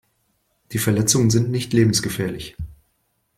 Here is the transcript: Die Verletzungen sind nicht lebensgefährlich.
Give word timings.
Die 0.71 0.79
Verletzungen 0.79 1.29
sind 1.29 1.51
nicht 1.51 1.73
lebensgefährlich. 1.73 2.57